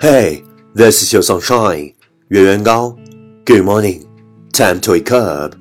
[0.00, 1.92] Hey, this is your sunshine.
[2.28, 2.96] 原原高.
[3.44, 4.04] Good morning.
[4.52, 5.56] Time to wake up.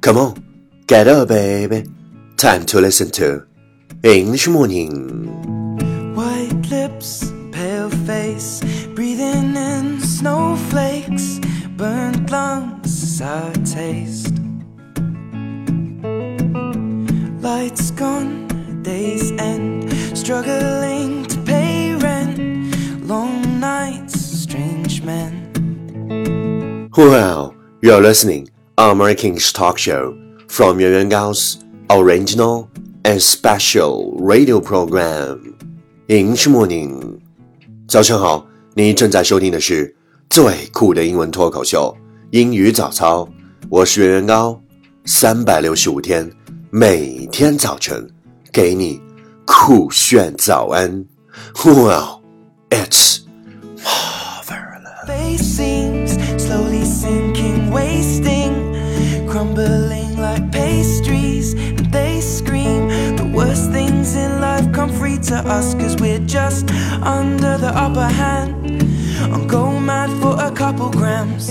[0.00, 0.34] Come on,
[0.88, 1.84] get up, baby.
[2.36, 3.46] Time to listen to
[4.02, 5.28] English morning.
[6.16, 8.60] White lips, pale face,
[8.96, 11.38] breathing in snowflakes,
[11.76, 14.34] burnt lungs, sour taste.
[17.40, 20.95] Lights gone, days end, struggling.
[26.96, 30.16] Well, you're listening American English talk show
[30.48, 32.70] from Yuan Yuan Gao's original
[33.04, 35.58] and special radio program.
[36.08, 37.20] English morning，
[37.86, 39.94] 早上好，你正在收听的是
[40.30, 41.94] 最酷的英文脱口秀——
[42.32, 43.28] 英语早操。
[43.68, 44.58] 我是原原高，
[45.04, 46.32] 三百六十五天，
[46.70, 48.08] 每天早晨
[48.50, 49.02] 给你
[49.44, 51.04] 酷炫早安。
[51.56, 52.22] Well,
[52.70, 53.18] it's
[53.84, 55.95] marvelous.
[60.56, 61.54] Pastries.
[61.54, 66.70] And they scream the worst things in life come free to us, cause we're just
[67.02, 68.52] under the upper hand.
[69.34, 71.48] I'm go mad for a couple grams.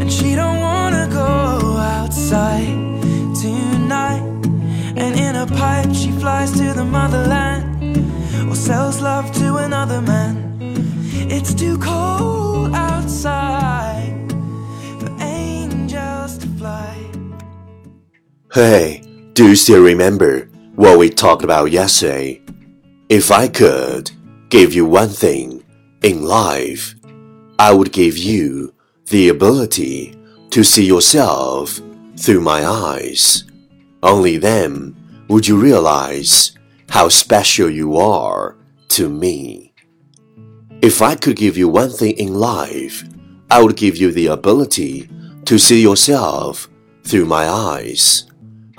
[0.00, 1.28] And she don't wanna go
[1.96, 2.78] outside
[3.44, 4.26] tonight.
[5.02, 7.64] And in a pipe, she flies to the motherland
[8.50, 10.34] or sells love to another man.
[11.36, 12.49] It's too cold
[18.52, 19.02] Hey,
[19.34, 22.42] do you still remember what we talked about yesterday?
[23.08, 24.10] If I could
[24.48, 25.62] give you one thing
[26.02, 26.96] in life,
[27.60, 28.74] I would give you
[29.06, 30.18] the ability
[30.50, 31.80] to see yourself
[32.16, 33.44] through my eyes.
[34.02, 34.96] Only then
[35.28, 36.50] would you realize
[36.88, 38.56] how special you are
[38.88, 39.72] to me.
[40.82, 43.04] If I could give you one thing in life,
[43.48, 45.08] I would give you the ability
[45.44, 46.68] to see yourself
[47.04, 48.29] through my eyes.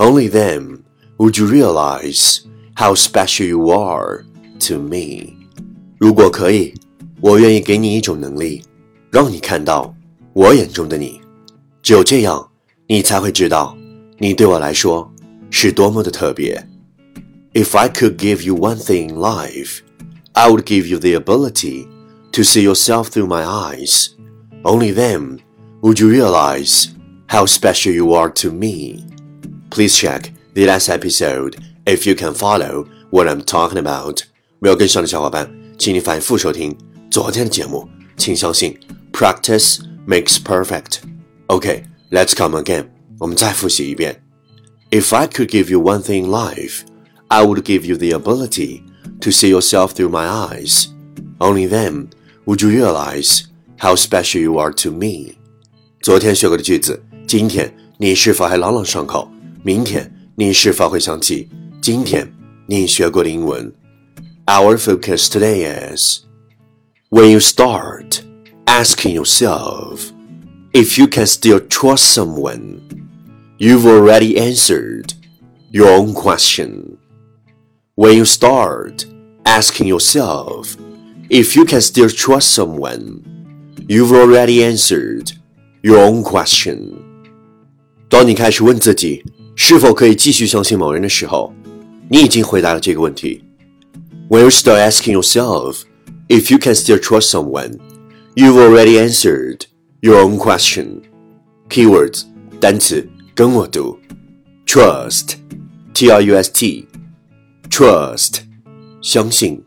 [0.00, 0.80] Only then
[1.16, 2.40] would you realize
[2.74, 4.24] how special you are
[4.68, 5.34] to me.
[5.98, 6.74] 如果可以，
[7.20, 8.62] 我愿意给你一种能力，
[9.10, 9.94] 让你看到
[10.34, 11.20] 我眼中的你。
[11.82, 12.46] 只有这样，
[12.86, 13.76] 你才会知道，
[14.18, 15.10] 你对我来说
[15.50, 16.66] 是多么的特别。
[17.54, 19.78] If I could give you one thing in life,
[20.32, 21.86] I would give you the ability
[22.32, 24.08] to see yourself through my eyes.
[24.62, 25.38] Only then
[25.80, 26.88] would you realize
[27.28, 29.04] how special you are to me.
[29.70, 34.20] Please check the last episode if you can follow what I'm talking about.
[34.58, 36.76] 没有跟上的小伙伴，请你反复收听
[37.10, 37.88] 昨天的节目。
[38.16, 38.78] 请相信，
[39.12, 41.00] practice makes perfect.
[41.48, 42.86] Okay, let's come again.
[43.18, 44.22] 我们再复习一遍。
[44.90, 46.80] If I could give you one thing in life,
[47.28, 48.82] I would give you the ability
[49.20, 50.86] to see yourself through my eyes.
[51.38, 52.08] Only then
[52.46, 53.42] would you realize
[53.78, 55.34] how special you are to me.
[56.00, 59.29] 昨天学过的句子，今天你是否还朗朗上口？
[59.62, 61.48] 明天你是否会想起
[61.80, 62.30] 今天
[62.66, 63.72] 你学过的英文？
[64.46, 66.20] Our focus today is
[67.10, 68.20] when you start
[68.66, 70.10] asking yourself
[70.72, 72.80] if you can still trust someone,
[73.58, 75.12] you've already answered
[75.70, 76.98] your own question.
[77.96, 79.06] When you start
[79.44, 80.76] asking yourself
[81.28, 83.22] if you can still trust someone,
[83.88, 85.32] you've already answered
[85.82, 86.92] your own question.
[88.08, 89.24] 当你开始问自己
[89.60, 91.52] 是否可以继续相信某人的时候，
[92.10, 93.42] 你已经回答了这个问题。
[94.28, 95.82] When you start asking yourself
[96.28, 97.78] if you can still trust someone,
[98.34, 99.62] you've already answered
[100.00, 101.02] your own question.
[101.68, 102.24] Keywords
[102.60, 103.98] 单词跟我读：
[104.66, 105.34] trust,
[105.94, 106.86] t-r-u-s-t,
[107.70, 108.40] trust
[109.02, 109.60] 相信；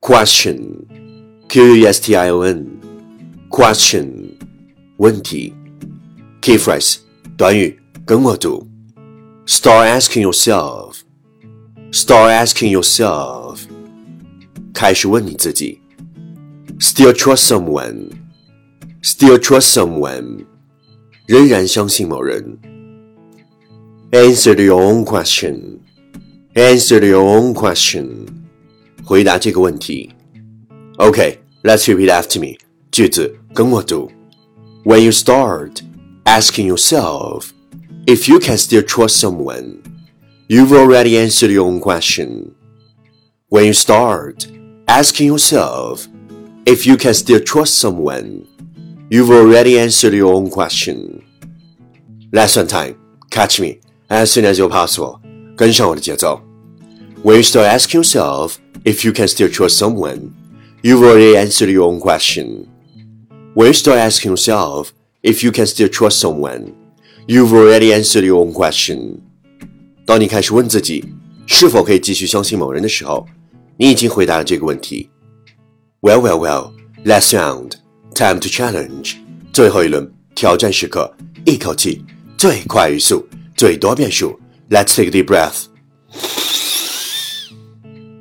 [0.00, 0.58] question,
[1.48, 2.66] q-u-e-s-t-i-o-n,
[3.48, 4.10] question
[4.98, 5.52] 问题；
[6.40, 6.98] key phrase
[7.36, 8.66] 短语跟我读
[9.46, 10.98] ：start asking yourself,
[11.92, 13.58] start asking yourself
[14.72, 15.80] 开始问你自己：
[16.78, 18.10] still trust someone,
[19.02, 20.44] still trust someone
[21.26, 22.58] 仍然相信某人。
[24.12, 25.78] Answer your own question.
[26.54, 28.26] Answer your own question.
[29.04, 30.10] 回答这个问题。
[30.96, 32.58] Okay, let's repeat after me.
[32.90, 34.10] 句子跟我读。
[34.84, 35.82] When you start
[36.24, 37.50] asking yourself
[38.06, 39.82] if you can still trust someone,
[40.48, 42.54] you've already answered your own question.
[43.48, 44.46] When you start
[44.88, 46.06] asking yourself
[46.66, 48.46] if you can still trust someone,
[49.10, 51.24] you've already answered your own question.
[52.32, 52.96] Lesson time.
[53.30, 55.20] Catch me as soon as you're possible.
[55.56, 56.40] 跟上我的节奏。
[57.22, 60.32] When you start asking yourself if you can still trust someone,
[60.82, 62.66] you've already answered your own question.
[63.54, 64.92] When you start asking yourself
[65.22, 66.72] if you can still trust someone,
[67.27, 69.17] you've already answered your own question.
[70.05, 71.03] 当你开始问自己
[71.47, 73.25] 是否可以继续相信某人的时候，
[73.77, 75.09] 你已经回答了这个问题。
[76.01, 76.71] Well, well, well.
[77.03, 77.73] Last round,
[78.13, 79.15] time to challenge.
[79.53, 82.03] 最后一轮挑战时刻，一口气
[82.37, 84.39] 最快语速，最多变数。
[84.69, 85.65] Let's take a deep breath.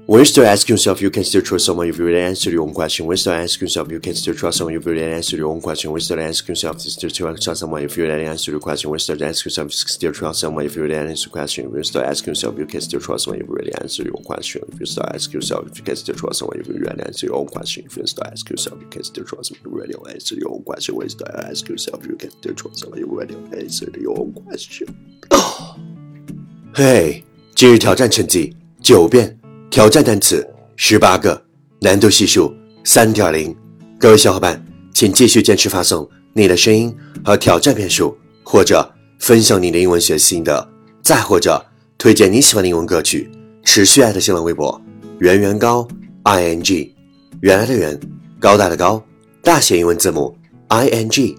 [0.10, 2.64] When you start asking yourself, you can still trust someone if you really answer your
[2.64, 3.06] own question.
[3.06, 5.52] When you start asking yourself, you can still trust someone if you really answer your
[5.52, 5.92] own question.
[5.92, 8.90] When you start asking yourself, you still trust someone if you really answer your question.
[8.90, 11.70] When you start asking yourself, you still trust someone if you really answer your question.
[11.70, 14.18] When you start asking yourself, you can still trust someone if you really answer your
[14.18, 14.66] own question.
[14.68, 17.26] If you start asking yourself, if you can still trust someone if you really answer
[17.26, 17.86] your own question.
[17.86, 20.50] If you start asking yourself, you can still trust someone if you really answer your
[20.52, 20.96] own question.
[20.96, 24.18] When you start asking yourself, you can still trust someone if you really answer your
[24.18, 24.88] own question.
[26.74, 27.24] 嘿，
[27.54, 29.38] 今日挑战成绩九遍，
[29.75, 30.49] 挑战单词。
[30.77, 31.43] 十八个，
[31.81, 32.55] 难度系数
[32.85, 33.53] 三点零。
[33.99, 38.89] 各位小伙伴，请继续坚持发送你的声音和挑战片数，或者
[39.19, 40.65] 分享你的英文学习心得，
[41.03, 41.61] 再或者
[41.99, 43.29] 推荐你喜欢的英文歌曲。
[43.65, 44.81] 持续爱的新浪微博
[45.19, 45.89] 圆圆高
[46.23, 46.95] i n g，
[47.41, 47.99] 原来的圆，
[48.39, 49.05] 高大的高，
[49.43, 50.39] 大写英文字母
[50.69, 51.37] i n g，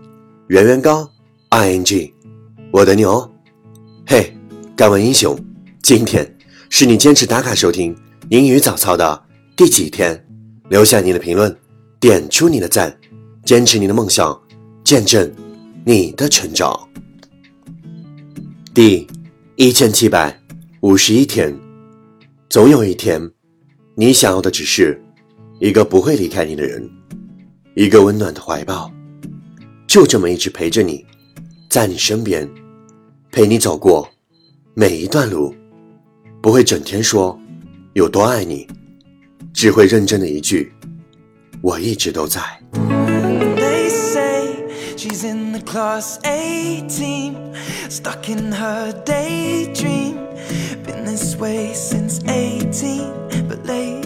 [0.47, 1.09] 圆圆高
[1.51, 2.13] i n g，
[2.73, 3.31] 我等你哦。
[4.05, 4.35] 嘿，
[4.75, 5.39] 敢问英雄，
[5.81, 6.29] 今天
[6.69, 7.95] 是你坚持打卡收听
[8.29, 9.23] 英语早操的。
[9.55, 10.19] 第几天？
[10.67, 11.55] 留下你的评论，
[11.99, 12.95] 点出你的赞，
[13.43, 14.35] 坚持你的梦想，
[14.83, 15.31] 见证
[15.85, 16.75] 你的成长。
[18.73, 19.07] 第
[19.55, 20.35] 一千七百
[20.81, 21.55] 五十一天，
[22.49, 23.21] 总有一天，
[23.93, 24.99] 你想要的只是
[25.59, 26.89] 一个不会离开你的人，
[27.75, 28.91] 一个温暖的怀抱，
[29.85, 31.05] 就这么一直陪着你，
[31.69, 32.49] 在你身边，
[33.31, 34.09] 陪你走过
[34.73, 35.53] 每一段路，
[36.41, 37.39] 不会整天说
[37.95, 38.67] 有多爱你。
[39.53, 40.69] 只会认真的一句，
[41.61, 42.41] 我一直都在。
[42.73, 47.35] They say she's in the class A team,
[47.89, 50.17] stuck in her daydream.
[50.85, 54.04] Been this way since 18, but lately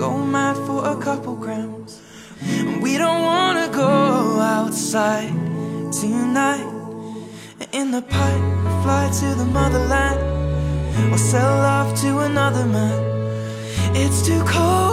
[0.00, 2.00] go mad for a couple grams.
[2.42, 5.28] And we don't wanna go outside
[5.92, 6.68] tonight.
[7.72, 8.46] In the pipe,
[8.82, 10.20] fly to the motherland
[11.12, 12.98] or sell love to another man.
[13.94, 14.89] It's too cold